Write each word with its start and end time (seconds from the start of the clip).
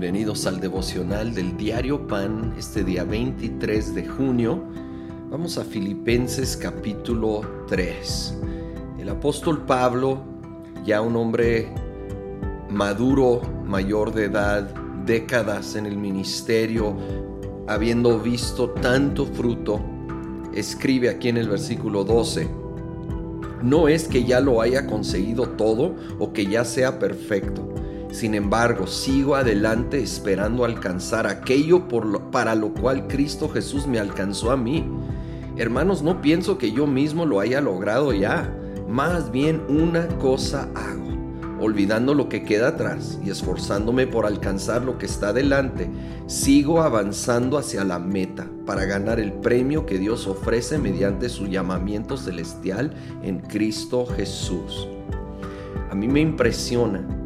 Bienvenidos 0.00 0.46
al 0.46 0.60
devocional 0.60 1.34
del 1.34 1.58
diario 1.58 2.06
Pan 2.06 2.54
este 2.56 2.84
día 2.84 3.04
23 3.04 3.94
de 3.94 4.06
junio. 4.06 4.64
Vamos 5.28 5.58
a 5.58 5.62
Filipenses 5.62 6.56
capítulo 6.56 7.42
3. 7.68 8.38
El 8.98 9.10
apóstol 9.10 9.66
Pablo, 9.66 10.22
ya 10.86 11.02
un 11.02 11.16
hombre 11.16 11.68
maduro, 12.70 13.42
mayor 13.66 14.14
de 14.14 14.24
edad, 14.24 14.74
décadas 15.04 15.76
en 15.76 15.84
el 15.84 15.98
ministerio, 15.98 16.96
habiendo 17.68 18.18
visto 18.20 18.70
tanto 18.70 19.26
fruto, 19.26 19.82
escribe 20.54 21.10
aquí 21.10 21.28
en 21.28 21.36
el 21.36 21.50
versículo 21.50 22.04
12. 22.04 22.48
No 23.62 23.86
es 23.86 24.08
que 24.08 24.24
ya 24.24 24.40
lo 24.40 24.62
haya 24.62 24.86
conseguido 24.86 25.50
todo 25.50 25.94
o 26.18 26.32
que 26.32 26.46
ya 26.46 26.64
sea 26.64 26.98
perfecto 26.98 27.70
sin 28.12 28.34
embargo, 28.34 28.86
sigo 28.86 29.36
adelante 29.36 30.02
esperando 30.02 30.64
alcanzar 30.64 31.26
aquello 31.26 31.84
para 32.30 32.54
lo 32.54 32.74
cual 32.74 33.06
Cristo 33.06 33.48
Jesús 33.48 33.86
me 33.86 34.00
alcanzó 34.00 34.50
a 34.50 34.56
mí. 34.56 34.84
Hermanos, 35.56 36.02
no 36.02 36.20
pienso 36.20 36.58
que 36.58 36.72
yo 36.72 36.86
mismo 36.86 37.24
lo 37.24 37.38
haya 37.38 37.60
logrado 37.60 38.12
ya. 38.12 38.52
Más 38.88 39.30
bien 39.30 39.62
una 39.68 40.08
cosa 40.18 40.68
hago, 40.74 41.06
olvidando 41.60 42.12
lo 42.14 42.28
que 42.28 42.42
queda 42.42 42.68
atrás 42.68 43.20
y 43.24 43.30
esforzándome 43.30 44.08
por 44.08 44.26
alcanzar 44.26 44.82
lo 44.82 44.98
que 44.98 45.06
está 45.06 45.32
delante, 45.32 45.88
sigo 46.26 46.82
avanzando 46.82 47.58
hacia 47.58 47.84
la 47.84 48.00
meta 48.00 48.48
para 48.66 48.86
ganar 48.86 49.20
el 49.20 49.32
premio 49.34 49.86
que 49.86 49.98
Dios 49.98 50.26
ofrece 50.26 50.78
mediante 50.78 51.28
su 51.28 51.46
llamamiento 51.46 52.16
celestial 52.16 52.92
en 53.22 53.38
Cristo 53.38 54.04
Jesús. 54.04 54.88
A 55.90 55.94
mí 55.94 56.08
me 56.08 56.20
impresiona 56.20 57.19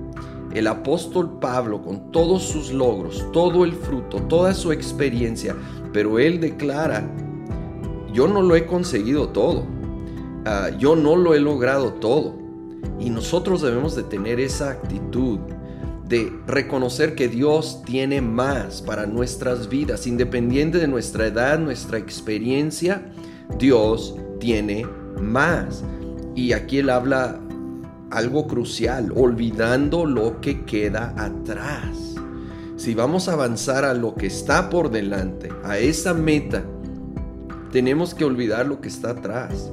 el 0.54 0.68
apóstol 0.68 1.38
Pablo 1.40 1.82
con 1.82 2.12
todos 2.12 2.44
sus 2.44 2.72
logros, 2.72 3.26
todo 3.32 3.64
el 3.64 3.72
fruto, 3.72 4.18
toda 4.22 4.54
su 4.54 4.72
experiencia, 4.72 5.54
pero 5.92 6.18
él 6.18 6.40
declara, 6.40 7.08
yo 8.12 8.28
no 8.28 8.40
lo 8.40 8.54
he 8.54 8.66
conseguido 8.66 9.28
todo, 9.28 9.66
ah, 10.46 10.70
yo 10.78 10.94
no 10.94 11.16
lo 11.16 11.34
he 11.34 11.40
logrado 11.40 11.94
todo. 11.94 12.36
Y 13.00 13.10
nosotros 13.10 13.62
debemos 13.62 13.96
de 13.96 14.04
tener 14.04 14.38
esa 14.38 14.70
actitud 14.70 15.40
de 16.08 16.32
reconocer 16.46 17.14
que 17.14 17.28
Dios 17.28 17.82
tiene 17.84 18.20
más 18.20 18.82
para 18.82 19.06
nuestras 19.06 19.68
vidas, 19.68 20.06
independiente 20.06 20.78
de 20.78 20.86
nuestra 20.86 21.26
edad, 21.26 21.58
nuestra 21.58 21.98
experiencia, 21.98 23.12
Dios 23.58 24.14
tiene 24.38 24.86
más. 25.20 25.82
Y 26.36 26.52
aquí 26.52 26.78
él 26.78 26.90
habla 26.90 27.40
algo 28.14 28.46
crucial, 28.46 29.12
olvidando 29.14 30.06
lo 30.06 30.40
que 30.40 30.64
queda 30.64 31.14
atrás. 31.16 32.14
Si 32.76 32.94
vamos 32.94 33.28
a 33.28 33.32
avanzar 33.32 33.84
a 33.84 33.94
lo 33.94 34.14
que 34.14 34.26
está 34.26 34.70
por 34.70 34.90
delante, 34.90 35.50
a 35.64 35.78
esa 35.78 36.14
meta, 36.14 36.64
tenemos 37.72 38.14
que 38.14 38.24
olvidar 38.24 38.66
lo 38.66 38.80
que 38.80 38.88
está 38.88 39.10
atrás. 39.10 39.70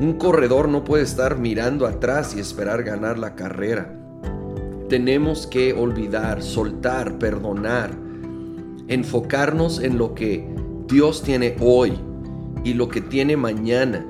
Un 0.00 0.14
corredor 0.14 0.68
no 0.68 0.84
puede 0.84 1.04
estar 1.04 1.38
mirando 1.38 1.86
atrás 1.86 2.34
y 2.36 2.40
esperar 2.40 2.82
ganar 2.82 3.18
la 3.18 3.34
carrera. 3.34 3.94
Tenemos 4.88 5.46
que 5.46 5.72
olvidar, 5.72 6.42
soltar, 6.42 7.18
perdonar, 7.18 7.92
enfocarnos 8.88 9.80
en 9.80 9.96
lo 9.96 10.14
que 10.14 10.48
Dios 10.88 11.22
tiene 11.22 11.56
hoy 11.60 11.98
y 12.64 12.74
lo 12.74 12.88
que 12.88 13.00
tiene 13.00 13.36
mañana 13.36 14.06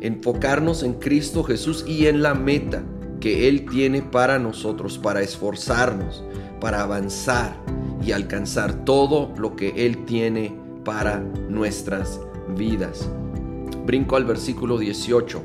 enfocarnos 0.00 0.82
en 0.82 0.94
Cristo 0.94 1.42
Jesús 1.44 1.84
y 1.86 2.06
en 2.06 2.22
la 2.22 2.34
meta 2.34 2.82
que 3.20 3.48
Él 3.48 3.66
tiene 3.68 4.02
para 4.02 4.38
nosotros, 4.38 4.98
para 4.98 5.22
esforzarnos, 5.22 6.22
para 6.60 6.82
avanzar 6.82 7.56
y 8.04 8.12
alcanzar 8.12 8.84
todo 8.84 9.32
lo 9.36 9.56
que 9.56 9.86
Él 9.86 10.04
tiene 10.04 10.56
para 10.84 11.18
nuestras 11.48 12.20
vidas. 12.56 13.08
Brinco 13.86 14.16
al 14.16 14.24
versículo 14.24 14.78
18. 14.78 15.42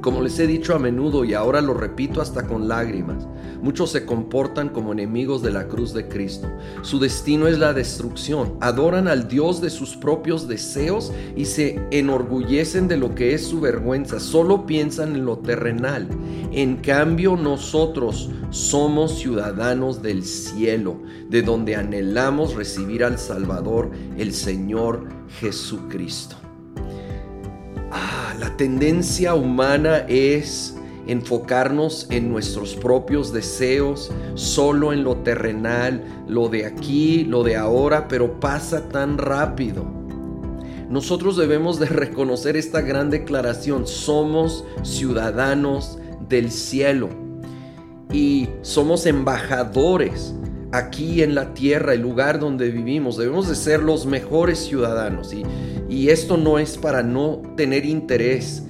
Como 0.00 0.20
les 0.20 0.38
he 0.38 0.46
dicho 0.46 0.74
a 0.74 0.78
menudo 0.78 1.24
y 1.24 1.34
ahora 1.34 1.60
lo 1.60 1.74
repito 1.74 2.20
hasta 2.20 2.46
con 2.46 2.68
lágrimas, 2.68 3.26
muchos 3.64 3.92
se 3.92 4.04
comportan 4.04 4.68
como 4.68 4.92
enemigos 4.92 5.42
de 5.42 5.50
la 5.50 5.66
cruz 5.68 5.94
de 5.94 6.06
Cristo. 6.06 6.48
Su 6.82 6.98
destino 6.98 7.48
es 7.48 7.58
la 7.58 7.72
destrucción. 7.72 8.58
Adoran 8.60 9.08
al 9.08 9.26
Dios 9.26 9.62
de 9.62 9.70
sus 9.70 9.96
propios 9.96 10.46
deseos 10.46 11.12
y 11.34 11.46
se 11.46 11.80
enorgullecen 11.90 12.88
de 12.88 12.98
lo 12.98 13.14
que 13.14 13.32
es 13.32 13.46
su 13.46 13.62
vergüenza. 13.62 14.20
Solo 14.20 14.66
piensan 14.66 15.16
en 15.16 15.24
lo 15.24 15.38
terrenal. 15.38 16.08
En 16.52 16.76
cambio 16.76 17.36
nosotros 17.36 18.30
somos 18.50 19.18
ciudadanos 19.18 20.02
del 20.02 20.24
cielo, 20.24 21.00
de 21.30 21.40
donde 21.40 21.74
anhelamos 21.74 22.54
recibir 22.54 23.02
al 23.02 23.18
Salvador, 23.18 23.90
el 24.18 24.34
Señor 24.34 25.08
Jesucristo 25.40 26.36
la 28.38 28.56
tendencia 28.56 29.34
humana 29.34 30.04
es 30.08 30.76
enfocarnos 31.06 32.06
en 32.10 32.30
nuestros 32.30 32.74
propios 32.74 33.32
deseos, 33.32 34.10
solo 34.34 34.92
en 34.92 35.04
lo 35.04 35.16
terrenal, 35.18 36.24
lo 36.28 36.48
de 36.48 36.66
aquí, 36.66 37.24
lo 37.24 37.42
de 37.42 37.56
ahora, 37.56 38.08
pero 38.08 38.40
pasa 38.40 38.88
tan 38.88 39.18
rápido. 39.18 39.84
Nosotros 40.88 41.36
debemos 41.36 41.78
de 41.78 41.86
reconocer 41.86 42.56
esta 42.56 42.80
gran 42.80 43.10
declaración, 43.10 43.86
somos 43.86 44.64
ciudadanos 44.82 45.98
del 46.28 46.50
cielo 46.50 47.08
y 48.12 48.48
somos 48.62 49.06
embajadores 49.06 50.34
aquí 50.72 51.22
en 51.22 51.34
la 51.34 51.54
tierra, 51.54 51.94
el 51.94 52.00
lugar 52.00 52.38
donde 52.38 52.70
vivimos. 52.70 53.16
Debemos 53.16 53.48
de 53.48 53.54
ser 53.54 53.82
los 53.82 54.06
mejores 54.06 54.58
ciudadanos. 54.58 55.32
Y, 55.32 55.44
y 55.88 56.10
esto 56.10 56.36
no 56.36 56.58
es 56.58 56.76
para 56.78 57.02
no 57.02 57.42
tener 57.56 57.84
interés 57.84 58.64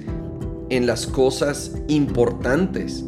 en 0.75 0.85
las 0.85 1.07
cosas 1.07 1.73
importantes 1.87 3.05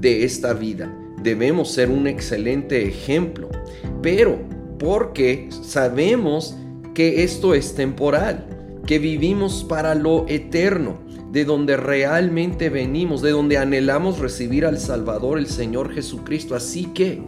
de 0.00 0.24
esta 0.24 0.52
vida. 0.52 0.94
Debemos 1.22 1.70
ser 1.72 1.90
un 1.90 2.06
excelente 2.06 2.86
ejemplo. 2.86 3.48
Pero 4.02 4.38
porque 4.78 5.48
sabemos 5.50 6.56
que 6.94 7.24
esto 7.24 7.54
es 7.54 7.74
temporal, 7.74 8.46
que 8.86 8.98
vivimos 8.98 9.64
para 9.64 9.94
lo 9.94 10.26
eterno, 10.28 10.98
de 11.32 11.44
donde 11.44 11.76
realmente 11.76 12.70
venimos, 12.70 13.20
de 13.20 13.32
donde 13.32 13.58
anhelamos 13.58 14.18
recibir 14.18 14.64
al 14.64 14.78
Salvador, 14.78 15.38
el 15.38 15.46
Señor 15.46 15.92
Jesucristo. 15.92 16.54
Así 16.54 16.86
que 16.86 17.20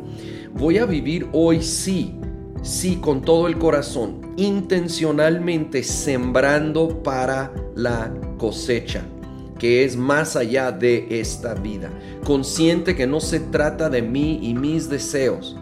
voy 0.55 0.79
a 0.79 0.87
vivir 0.87 1.27
hoy 1.33 1.63
sí, 1.63 2.15
sí, 2.63 2.97
con 2.97 3.23
todo 3.23 3.47
el 3.47 3.59
corazón, 3.59 4.33
intencionalmente 4.37 5.83
sembrando 5.83 7.03
para 7.03 7.53
la 7.75 8.15
cosecha 8.39 9.05
que 9.61 9.85
es 9.85 9.95
más 9.95 10.37
allá 10.37 10.73
de 10.73 11.07
esta 11.21 11.53
vida, 11.53 11.91
consciente 12.25 12.97
que 12.97 13.07
no 13.07 13.21
se 13.21 13.41
trata 13.41 13.91
de 13.91 14.01
mí 14.01 14.41
y 14.43 14.55
mis 14.55 14.89
deseos, 14.89 15.55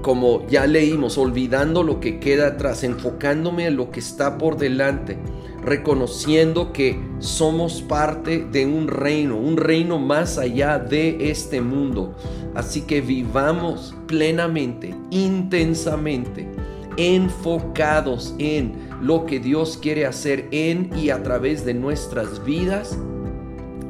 como 0.00 0.46
ya 0.46 0.66
leímos, 0.66 1.18
olvidando 1.18 1.82
lo 1.82 1.98
que 1.98 2.20
queda 2.20 2.46
atrás, 2.46 2.84
enfocándome 2.84 3.66
en 3.66 3.76
lo 3.76 3.90
que 3.90 3.98
está 3.98 4.38
por 4.38 4.58
delante, 4.58 5.18
reconociendo 5.64 6.72
que 6.72 7.00
somos 7.18 7.82
parte 7.82 8.46
de 8.52 8.64
un 8.64 8.86
reino, 8.86 9.36
un 9.36 9.56
reino 9.56 9.98
más 9.98 10.38
allá 10.38 10.78
de 10.78 11.30
este 11.30 11.60
mundo. 11.60 12.14
Así 12.54 12.82
que 12.82 13.00
vivamos 13.00 13.92
plenamente, 14.06 14.94
intensamente, 15.10 16.48
enfocados 16.96 18.36
en 18.38 18.91
lo 19.02 19.26
que 19.26 19.40
Dios 19.40 19.78
quiere 19.82 20.06
hacer 20.06 20.48
en 20.52 20.90
y 20.96 21.10
a 21.10 21.22
través 21.24 21.64
de 21.64 21.74
nuestras 21.74 22.44
vidas 22.44 22.96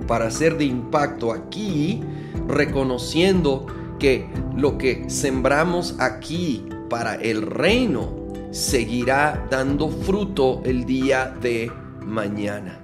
para 0.08 0.30
ser 0.30 0.56
de 0.56 0.64
impacto 0.64 1.32
aquí, 1.32 2.00
reconociendo 2.48 3.66
que 3.98 4.26
lo 4.56 4.78
que 4.78 5.08
sembramos 5.08 5.96
aquí 5.98 6.64
para 6.88 7.14
el 7.14 7.42
reino 7.42 8.16
seguirá 8.50 9.46
dando 9.50 9.88
fruto 9.90 10.62
el 10.64 10.86
día 10.86 11.34
de 11.40 11.70
mañana. 12.04 12.80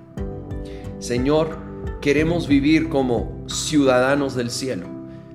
Señor, 0.99 1.58
queremos 2.00 2.47
vivir 2.47 2.91
como 2.91 3.43
ciudadanos 3.47 4.35
del 4.35 4.50
cielo, 4.50 4.87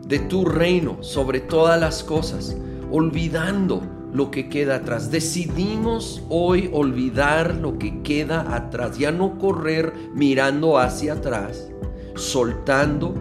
de 0.06 0.20
tu 0.20 0.46
reino 0.46 0.98
sobre 1.02 1.40
todas 1.40 1.80
las 1.80 2.04
cosas, 2.04 2.56
olvidando 2.92 3.82
lo 4.14 4.32
que 4.32 4.48
queda 4.48 4.76
atrás. 4.76 5.12
Decidimos 5.12 6.24
hoy 6.30 6.70
olvidar 6.72 7.56
lo 7.56 7.78
que 7.78 8.02
queda 8.02 8.56
atrás, 8.56 8.98
ya 8.98 9.12
no 9.12 9.38
correr 9.38 9.94
mirando 10.14 10.78
hacia 10.78 11.14
atrás, 11.14 11.70
soltando, 12.16 13.16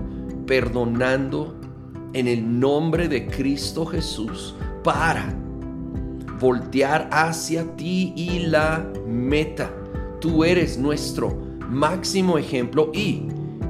perdonando 0.47 1.57
en 2.13 2.29
el 2.29 2.61
nombre 2.61 3.09
de 3.09 3.27
Cristo 3.27 3.87
Jesús 3.87 4.55
para 4.85 5.35
voltear 6.39 7.09
hacia 7.11 7.65
ti 7.77 8.13
y 8.17 8.41
la 8.41 8.87
meta. 9.07 9.73
Tú 10.21 10.45
eres 10.45 10.79
nuestro 10.79 11.37
máximo 11.69 12.37
ejemplo 12.37 12.91
y 12.93 13.23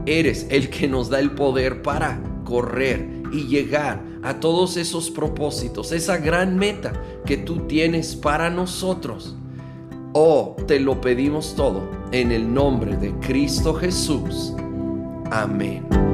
eres 0.07 0.47
el 0.51 0.69
que 0.71 0.89
nos 0.89 1.09
da 1.09 1.21
el 1.21 1.31
poder 1.31 1.83
para 1.83 2.21
correr 2.53 3.23
y 3.33 3.47
llegar 3.47 4.05
a 4.23 4.39
todos 4.39 4.77
esos 4.77 5.11
propósitos, 5.11 5.91
esa 5.91 6.19
gran 6.19 6.59
meta 6.59 6.93
que 7.25 7.39
tú 7.39 7.67
tienes 7.67 8.15
para 8.15 8.51
nosotros. 8.51 9.35
Oh, 10.13 10.55
te 10.67 10.79
lo 10.79 11.01
pedimos 11.01 11.55
todo 11.57 11.89
en 12.13 12.31
el 12.31 12.53
nombre 12.53 12.99
de 12.99 13.11
Cristo 13.21 13.73
Jesús. 13.73 14.53
Amén. 15.31 16.12